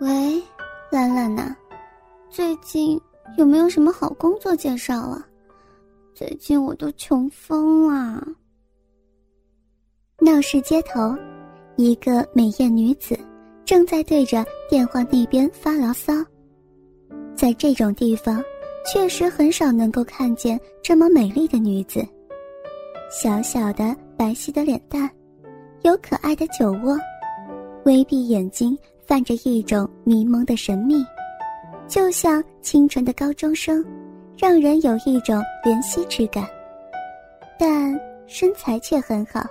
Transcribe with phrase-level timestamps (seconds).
[0.00, 0.42] 喂，
[0.90, 1.54] 兰兰呐，
[2.30, 2.98] 最近
[3.36, 5.22] 有没有什么好工作介绍啊？
[6.14, 8.26] 最近我都穷疯了。
[10.18, 11.14] 闹市街头，
[11.76, 13.18] 一个美艳女子
[13.62, 16.14] 正在对着电话那边发牢骚。
[17.36, 18.42] 在这种地方，
[18.90, 22.02] 确实很少能够看见这么美丽的女子。
[23.10, 25.10] 小小的白皙的脸蛋，
[25.82, 26.98] 有可爱的酒窝，
[27.84, 28.74] 微闭眼睛。
[29.10, 31.04] 泛着一种迷蒙的神秘，
[31.88, 33.84] 就像清纯的高中生，
[34.38, 36.48] 让人有一种怜惜之感。
[37.58, 39.44] 但身材却很好，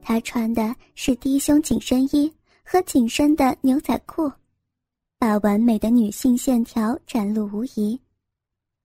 [0.00, 4.30] 她穿的是低胸紧身衣和紧身的牛仔裤，
[5.18, 8.00] 把完美的女性线条展露无遗。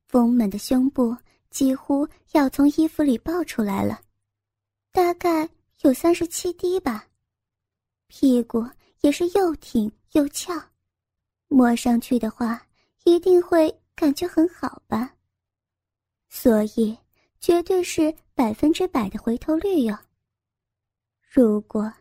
[0.07, 1.15] 丰满的胸部
[1.51, 3.99] 几乎要从衣服里爆出来了，
[4.91, 5.47] 大概
[5.83, 7.05] 有三十七 D 吧，
[8.07, 8.65] 屁股。
[9.01, 10.53] 也是又挺又翘，
[11.47, 12.61] 摸上去的话
[13.03, 15.13] 一定会感觉很好吧。
[16.29, 16.97] 所以
[17.39, 19.97] 绝对是百分之百的回头率哟。
[21.21, 21.91] 如果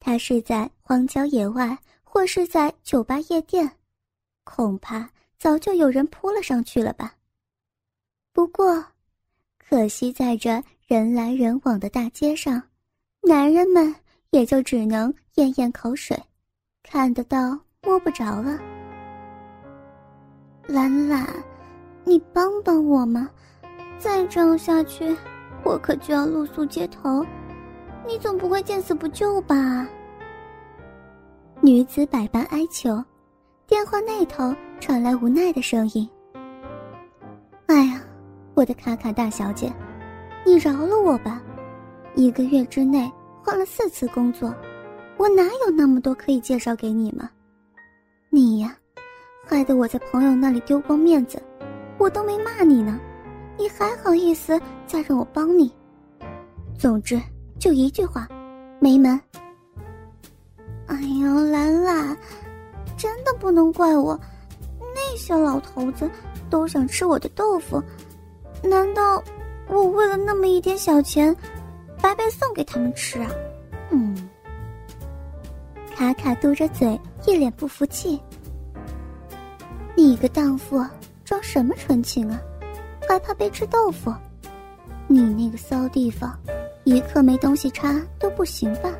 [0.00, 3.70] 他是在荒郊野外或是在酒吧夜店，
[4.44, 7.14] 恐怕早就有人扑了上去了吧。
[8.32, 8.84] 不过，
[9.58, 12.62] 可惜在这人来人往的大街上，
[13.20, 13.94] 男人们
[14.30, 16.16] 也就只能咽咽口水。
[16.88, 18.58] 看得到摸不着了，
[20.68, 21.26] 兰兰，
[22.04, 23.28] 你帮帮我嘛！
[23.98, 25.14] 再这样下去，
[25.64, 27.26] 我可就要露宿街头。
[28.06, 29.86] 你总不会见死不救吧？
[31.60, 33.02] 女子百般哀求，
[33.66, 36.08] 电话那头传来无奈的声音
[37.66, 38.00] ：“哎呀，
[38.54, 39.72] 我的卡卡大小姐，
[40.44, 41.42] 你饶了我吧！
[42.14, 43.10] 一个月之内
[43.42, 44.54] 换了四次工作。”
[45.16, 47.30] 我哪有那么多可以介绍给你吗？
[48.28, 48.76] 你呀，
[49.46, 51.42] 害得我在朋友那里丢光面子，
[51.98, 53.00] 我都没骂你呢，
[53.56, 55.72] 你还好意思再让我帮你？
[56.78, 57.18] 总之
[57.58, 58.28] 就一句话，
[58.78, 59.18] 没门。
[60.86, 62.16] 哎呦，兰兰，
[62.96, 64.20] 真的不能怪我，
[64.94, 66.08] 那些老头子
[66.50, 67.82] 都想吃我的豆腐，
[68.62, 69.22] 难道
[69.68, 71.34] 我为了那么一点小钱，
[72.02, 73.30] 白白送给他们吃啊？
[75.96, 78.20] 卡卡嘟着嘴，一脸不服气
[79.96, 80.84] ：“你个荡妇，
[81.24, 82.38] 装什么纯情啊？
[83.08, 84.12] 还怕被吃豆腐？
[85.06, 86.38] 你那个骚地方，
[86.84, 88.92] 一刻没东西插都不行吧？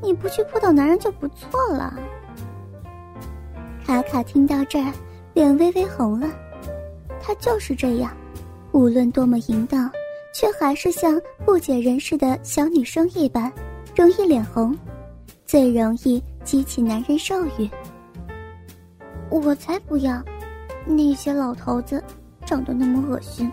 [0.00, 1.92] 你不去扑倒男人就不错了。”
[3.84, 4.92] 卡卡听到这儿，
[5.32, 6.28] 脸微微红了。
[7.20, 8.16] 他就是这样，
[8.70, 9.90] 无论多么淫荡，
[10.32, 13.52] 却还是像不解人世的小女生一般，
[13.96, 14.78] 容易脸红。
[15.54, 17.70] 最容易激起男人兽欲。
[19.30, 20.20] 我才不要！
[20.84, 22.02] 那些老头子
[22.44, 23.48] 长得那么恶心，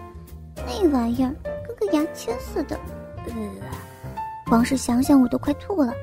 [0.56, 1.32] 那玩意儿
[1.68, 2.76] 跟个牙签似的，
[3.28, 3.34] 呃，
[4.48, 5.94] 光是想想我都快吐了。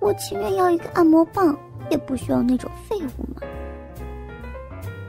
[0.00, 1.56] 我情愿要一个按摩棒，
[1.90, 3.40] 也不需要那种废物嘛。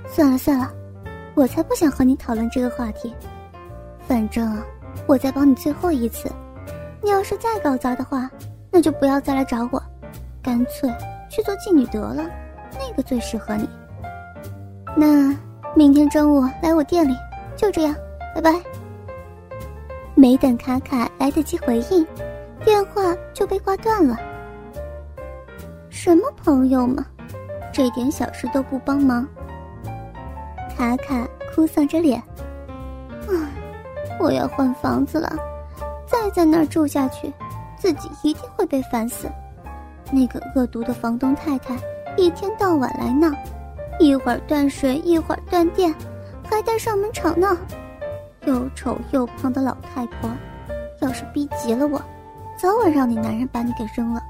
[0.06, 0.72] 算了算了，
[1.34, 3.12] 我才不想和你讨论这个话题。
[4.08, 4.56] 反正
[5.08, 6.32] 我再帮你最后一次，
[7.02, 8.30] 你要是再搞砸的话，
[8.70, 9.82] 那就不要再来找我。
[10.44, 10.90] 干脆
[11.30, 12.24] 去做妓女得了，
[12.74, 13.70] 那个最适合你。
[14.96, 15.36] 那
[15.76, 17.16] 明天中午来我店里，
[17.56, 17.96] 就这样，
[18.36, 18.54] 拜拜。
[20.16, 22.06] 没等卡卡来得及回应，
[22.66, 24.18] 电话就被挂断了。
[25.90, 27.06] 什么朋友嘛，
[27.72, 29.28] 这点小事都不帮忙。
[30.76, 32.20] 卡卡哭丧着脸，
[33.28, 33.32] 啊，
[34.20, 35.36] 我要换房子了，
[36.06, 37.32] 再在那儿住下去，
[37.78, 39.28] 自己一定会被烦死。
[40.12, 41.76] 那个恶毒的房东太太
[42.18, 43.32] 一天到晚来闹，
[44.00, 45.94] 一会儿断水，一会儿断电，
[46.44, 47.56] 还带上门吵闹。
[48.46, 50.30] 又丑又胖的老太婆，
[51.00, 52.02] 要是逼急了我，
[52.58, 54.22] 早晚让你男人把你给扔了。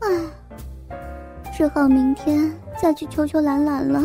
[0.00, 0.08] 唉，
[1.52, 4.02] 只好明天再去求求兰兰了。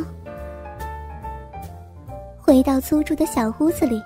[2.40, 4.02] 回到租住的小屋子里，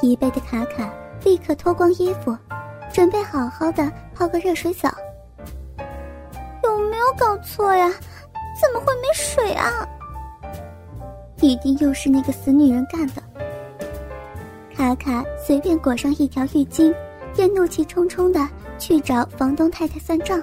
[0.00, 0.92] 疲惫的卡卡
[1.24, 2.36] 立刻脱光衣服，
[2.92, 4.92] 准备好好的泡个热水澡。
[7.18, 7.88] 搞错呀，
[8.60, 9.88] 怎么会没水啊？
[11.40, 13.22] 一定又是那个死女人干的。
[14.74, 16.94] 卡卡随便裹上一条浴巾，
[17.34, 18.48] 便怒气冲冲的
[18.78, 20.42] 去找房东太太算账。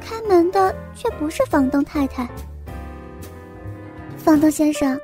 [0.00, 2.28] 开门的却不是房东太太。
[4.16, 4.98] 房东先生，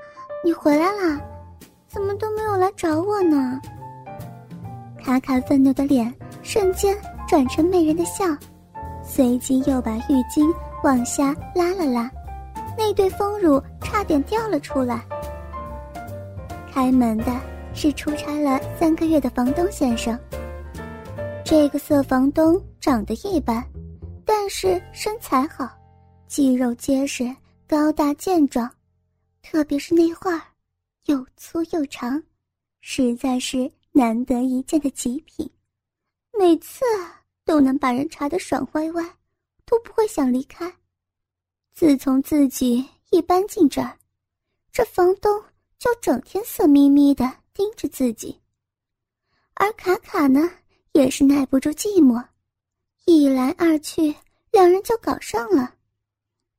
[0.44, 1.20] 你回来啦？
[1.88, 3.60] 怎么都没有来找我呢？
[5.02, 6.96] 卡卡愤怒的脸瞬间
[7.28, 8.24] 转成媚人的笑。
[9.06, 10.52] 随即又把浴巾
[10.82, 12.10] 往下拉了拉，
[12.76, 15.04] 那对丰乳差点掉了出来。
[16.72, 17.40] 开门的
[17.74, 20.18] 是出差了三个月的房东先生。
[21.44, 23.62] 这个色房东长得一般，
[24.24, 25.68] 但是身材好，
[26.26, 27.32] 肌肉结实，
[27.68, 28.68] 高大健壮，
[29.42, 30.42] 特别是那画儿，
[31.04, 32.20] 又粗又长，
[32.80, 35.48] 实在是难得一见的极品。
[36.36, 36.84] 每次
[37.44, 39.16] 都能把人查得爽歪歪，
[39.64, 40.72] 都不会想离开。
[41.72, 43.98] 自从自己一搬进这儿，
[44.72, 45.42] 这房东
[45.78, 48.40] 就整天色眯眯的盯着自己。
[49.54, 50.50] 而卡卡呢，
[50.92, 52.24] 也是耐不住寂寞，
[53.04, 54.14] 一来二去，
[54.50, 55.74] 两人就搞上了。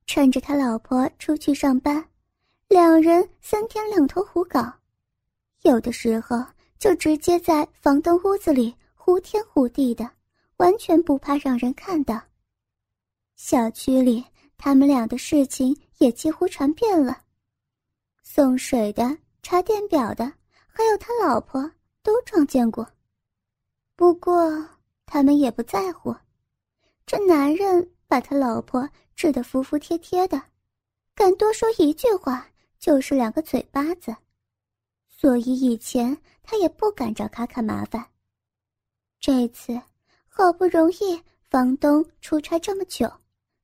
[0.06, 2.06] 趁着他老婆出去上班，
[2.68, 4.72] 两人三天两头胡搞，
[5.64, 6.46] 有的时候
[6.78, 8.76] 就直接在房东屋子里。
[8.94, 10.10] 胡天胡地的，
[10.57, 12.22] 完全不怕让人看到。
[13.36, 14.24] 小区里
[14.57, 17.22] 他们俩的事情也几乎传遍了，
[18.24, 20.25] 送水的、查电表的，
[20.68, 21.69] 还有他老婆
[22.02, 22.88] 都撞见过。
[23.96, 24.69] 不过
[25.06, 26.16] 他们也不在乎，
[27.06, 30.42] 这男人把他老婆治得服服帖帖的，
[31.13, 32.50] 敢多说一句话
[32.80, 34.16] 就是两个嘴巴子，
[35.07, 38.06] 所以以前他也不敢找卡卡麻烦。
[39.19, 39.81] 这次
[40.38, 43.10] 好不容易房东出差这么久，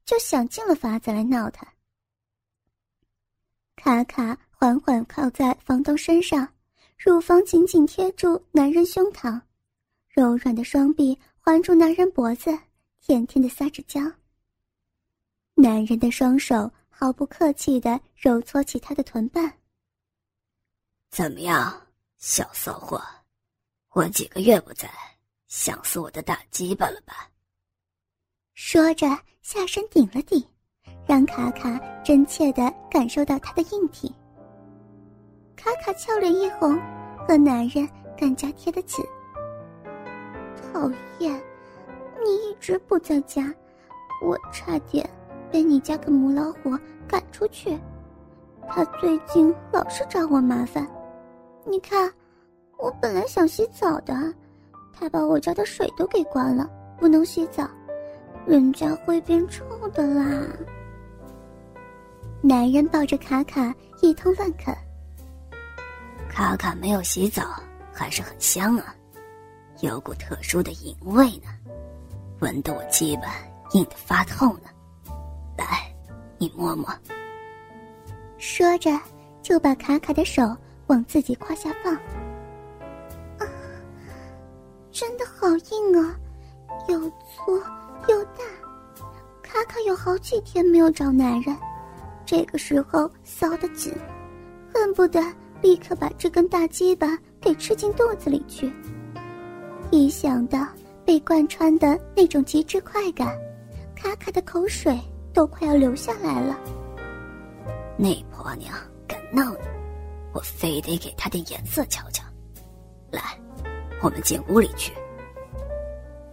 [0.06, 1.68] 就想尽了法子来闹他。
[3.76, 6.48] 卡卡缓缓靠在房东身上，
[6.98, 9.42] 乳房紧紧贴住男人胸膛，
[10.08, 12.58] 柔软的双臂环住男人脖子，
[13.02, 14.00] 甜甜的撒着娇。
[15.56, 19.54] 男人的双手毫不客气的揉搓起她的臀瓣。
[21.10, 21.86] 怎么样，
[22.18, 23.04] 小骚货？
[23.90, 24.90] 我几个月不在。
[25.52, 27.30] 想死我的大鸡巴了吧？
[28.54, 29.06] 说着，
[29.42, 30.42] 下身顶了顶，
[31.06, 34.16] 让卡卡真切的感受到他的硬体。
[35.58, 36.80] 卡卡俏脸一红，
[37.28, 37.86] 和男人
[38.18, 39.04] 更加贴得紧。
[40.72, 40.90] 讨
[41.20, 41.34] 厌，
[42.24, 43.54] 你一直不在家，
[44.24, 45.08] 我差点
[45.52, 47.78] 被你家个母老虎赶出去。
[48.70, 50.90] 他最近老是找我麻烦。
[51.66, 52.10] 你看，
[52.78, 54.34] 我本来想洗澡的。
[54.94, 57.70] 他把我家的水都给关了，不能洗澡，
[58.46, 60.48] 人家会变臭的啦。
[62.42, 64.76] 男人抱着卡卡一通乱啃，
[66.30, 67.44] 卡卡没有洗澡
[67.92, 68.96] 还是很香啊，
[69.82, 71.50] 有股特殊的淫味呢，
[72.40, 73.36] 闻得我鸡巴
[73.74, 74.70] 硬得发痛呢。
[75.58, 75.94] 来，
[76.38, 76.88] 你摸摸。
[78.38, 79.00] 说着
[79.44, 80.42] 就把卡卡的手
[80.88, 81.96] 往自己胯下放。
[84.92, 86.16] 真的好硬啊，
[86.88, 87.58] 又粗
[88.08, 88.44] 又大。
[89.42, 91.56] 卡卡有好几天没有找男人，
[92.26, 93.94] 这个时候骚得紧，
[94.74, 95.22] 恨不得
[95.62, 98.72] 立刻把这根大鸡巴给吃进肚子里去。
[99.92, 100.68] 一想到
[101.06, 103.38] 被贯穿的那种极致快感，
[103.96, 104.98] 卡卡的口水
[105.34, 106.58] 都快要流下来了。
[107.98, 108.74] 那婆娘
[109.08, 109.68] 敢闹你，
[110.34, 112.24] 我非得给她点颜色瞧瞧。
[113.10, 113.41] 来。
[114.02, 114.94] 我们进屋里去。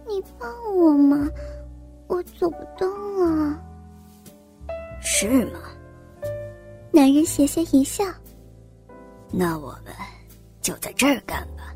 [0.07, 1.27] 你抱我吗？
[2.07, 2.89] 我走不动
[3.21, 3.59] 啊。
[5.01, 5.59] 是吗？
[6.91, 8.03] 男人邪邪一笑。
[9.31, 9.93] 那我们
[10.59, 11.73] 就在这儿干吧。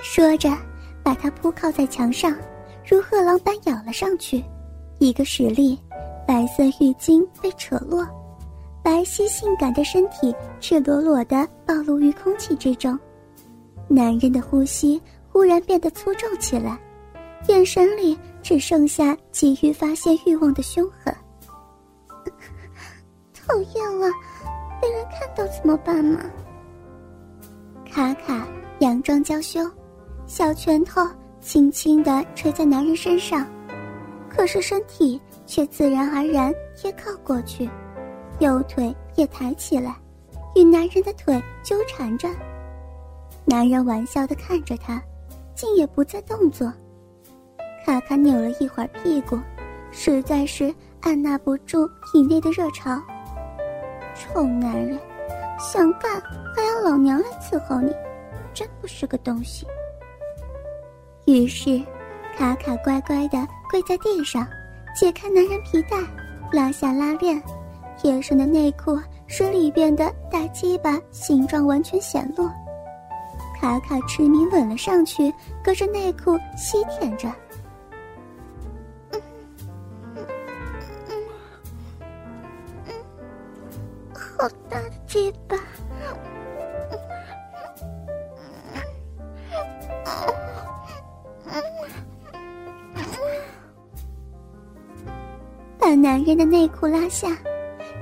[0.00, 0.48] 说着，
[1.02, 2.32] 把他扑靠在墙上，
[2.86, 4.42] 如饿狼般咬了上去。
[5.00, 5.78] 一个使力，
[6.26, 8.06] 白色浴巾被扯落，
[8.82, 12.98] 白皙性感的身体赤裸裸的暴露于空气之中。
[13.88, 16.78] 男人的呼吸忽然变得粗重起来，
[17.48, 21.14] 眼神里只剩下急于发泄欲望的凶狠。
[23.34, 24.06] 讨厌了，
[24.80, 26.20] 被人看到怎么办嘛？
[27.90, 28.46] 卡卡
[28.78, 29.60] 佯装娇羞，
[30.26, 31.00] 小拳头
[31.40, 33.46] 轻轻的捶在男人身上，
[34.28, 37.68] 可是身体却自然而然贴靠过去，
[38.38, 39.96] 右腿也抬起来，
[40.54, 42.28] 与男人的腿纠缠着。
[43.48, 45.02] 男人玩笑的看着他，
[45.54, 46.70] 竟也不再动作。
[47.82, 49.38] 卡卡扭了一会儿屁股，
[49.90, 53.00] 实在是按捺不住体内的热潮。
[54.14, 55.00] 臭男人，
[55.58, 56.20] 想干
[56.54, 57.90] 还要老娘来伺候你，
[58.52, 59.66] 真不是个东西。
[61.24, 61.82] 于是，
[62.36, 64.46] 卡卡乖乖的跪在地上，
[64.94, 65.96] 解开男人皮带，
[66.52, 67.42] 拉下拉链，
[67.96, 72.46] 贴身的内裤使里边的大鸡巴形状完全显露。
[73.60, 75.34] 卡卡痴迷吻了上去
[75.64, 77.28] 隔着内裤吸舔着。
[84.14, 85.56] 好大的鸡巴
[95.76, 97.36] 把男人的内裤拉下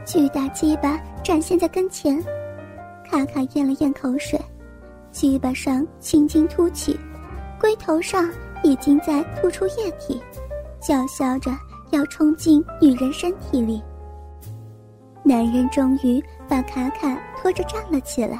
[0.05, 2.23] 巨大鸡巴展现在跟前
[3.09, 4.36] 卡卡咽了咽口水
[5.17, 6.95] 鸡巴上青筋凸起，
[7.59, 8.31] 龟头上
[8.63, 10.21] 已经在吐出液体，
[10.79, 11.51] 叫嚣着
[11.91, 13.83] 要冲进女人身体里。
[15.23, 18.39] 男人终于把卡卡拖着站了起来，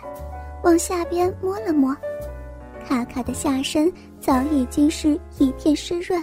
[0.65, 1.97] 往下边摸了摸，
[2.87, 3.91] 卡卡的下身
[4.21, 6.23] 早已经是一片湿润，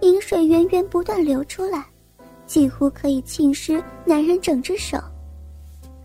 [0.00, 1.86] 饮水源源不断流出来，
[2.46, 4.98] 几乎可以浸湿男人整只手。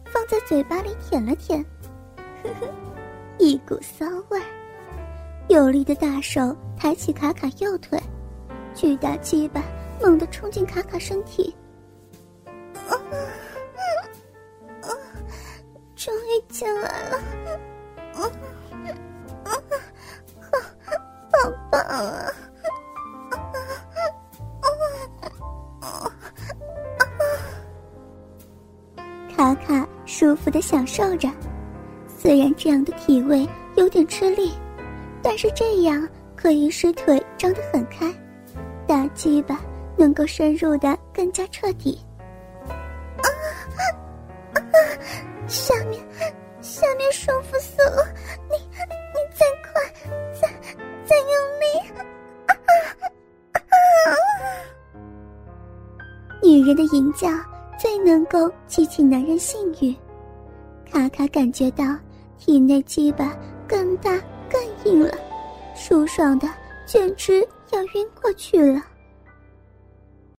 [0.06, 1.60] 放在嘴巴里舔了舔，
[2.44, 2.68] 呵呵，
[3.38, 4.42] 一股骚味。
[5.50, 8.00] 有力的大手抬起卡卡右腿，
[8.74, 9.62] 巨大鸡巴
[10.02, 11.56] 猛地冲进卡卡身体。
[15.96, 17.22] 终于进来了，
[18.14, 18.30] 好，
[21.32, 22.26] 好棒啊！
[29.34, 31.30] 卡卡舒服的享受着，
[32.24, 34.54] 虽然这样的体位有点吃力，
[35.22, 38.10] 但是这样可以使腿张得很开，
[38.88, 39.60] 大鸡巴
[39.98, 42.00] 能够深入的更加彻底。
[42.70, 43.28] 啊
[44.54, 44.56] 啊
[45.48, 46.02] 下面，
[46.62, 48.08] 下面舒服死了！
[48.50, 49.84] 你，你再快，
[50.32, 50.48] 再
[51.04, 51.28] 再用
[51.60, 51.66] 力！
[52.48, 52.56] 啊
[53.52, 53.60] 啊
[56.42, 57.28] 女人的淫叫
[57.78, 59.94] 最能够激起男人性欲。
[60.90, 61.84] 卡卡感觉到
[62.46, 63.34] 体内鸡巴
[63.66, 64.22] 更大
[64.52, 65.18] 更硬了，
[65.74, 66.50] 舒爽的
[66.86, 67.40] 简直
[67.72, 68.84] 要晕过去了。